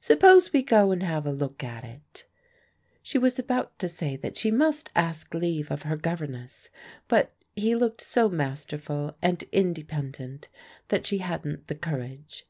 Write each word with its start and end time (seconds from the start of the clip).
"Suppose 0.00 0.52
we 0.52 0.64
go 0.64 0.90
and 0.90 1.00
have 1.04 1.24
a 1.24 1.30
look 1.30 1.62
at 1.62 1.84
it?" 1.84 2.26
She 3.04 3.18
was 3.18 3.38
about 3.38 3.78
to 3.78 3.88
say 3.88 4.16
that 4.16 4.36
she 4.36 4.50
must 4.50 4.90
ask 4.96 5.32
leave 5.32 5.70
of 5.70 5.82
her 5.82 5.96
governess, 5.96 6.70
but 7.06 7.36
he 7.54 7.76
looked 7.76 8.00
so 8.00 8.28
masterful 8.28 9.16
and 9.22 9.44
independent 9.52 10.48
that 10.88 11.06
she 11.06 11.18
hadn't 11.18 11.68
the 11.68 11.76
courage. 11.76 12.46